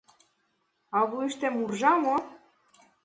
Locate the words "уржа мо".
1.63-2.15